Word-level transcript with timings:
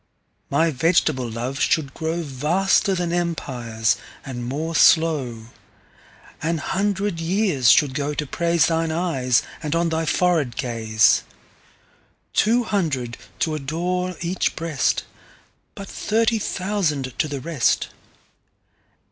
My 0.49 0.71
vegetable 0.71 1.29
Love 1.29 1.59
should 1.59 1.93
growVaster 1.93 2.95
then 2.97 3.13
Empires, 3.13 3.97
and 4.25 4.43
more 4.43 4.73
slow. 4.73 5.49
An 6.41 6.57
hundred 6.57 7.19
years 7.21 7.69
should 7.69 7.93
go 7.93 8.15
to 8.15 8.25
praiseThine 8.25 8.91
Eyes, 8.91 9.43
and 9.61 9.75
on 9.75 9.89
thy 9.89 10.07
Forehead 10.07 10.55
Gaze.Two 10.55 12.63
hundred 12.63 13.15
to 13.37 13.53
adore 13.53 14.15
each 14.21 14.55
Breast:But 14.55 15.87
thirty 15.87 16.39
thousand 16.39 17.13
to 17.19 17.27
the 17.27 17.39
rest. 17.39 17.89